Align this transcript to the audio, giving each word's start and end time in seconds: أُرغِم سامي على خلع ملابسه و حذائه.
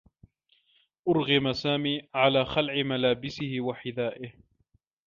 أُرغِم 1.07 1.53
سامي 1.53 2.01
على 2.13 2.45
خلع 2.45 2.73
ملابسه 2.83 3.55
و 3.61 3.73
حذائه. 3.73 4.31